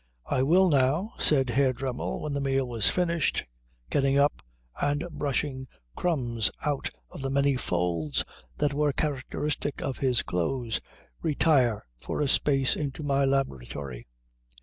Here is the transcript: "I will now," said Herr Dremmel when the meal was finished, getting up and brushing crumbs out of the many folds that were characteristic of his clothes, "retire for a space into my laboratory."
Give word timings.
"I 0.25 0.41
will 0.41 0.67
now," 0.67 1.13
said 1.19 1.51
Herr 1.51 1.73
Dremmel 1.73 2.21
when 2.21 2.33
the 2.33 2.41
meal 2.41 2.67
was 2.67 2.89
finished, 2.89 3.45
getting 3.91 4.17
up 4.17 4.41
and 4.81 5.05
brushing 5.11 5.67
crumbs 5.95 6.49
out 6.65 6.89
of 7.11 7.21
the 7.21 7.29
many 7.29 7.55
folds 7.55 8.23
that 8.57 8.73
were 8.73 8.93
characteristic 8.93 9.79
of 9.79 9.99
his 9.99 10.23
clothes, 10.23 10.81
"retire 11.21 11.85
for 11.99 12.19
a 12.19 12.27
space 12.27 12.75
into 12.75 13.03
my 13.03 13.25
laboratory." 13.25 14.07